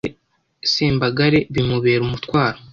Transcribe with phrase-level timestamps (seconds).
[0.73, 2.59] Sembagare bimubera umutwaro;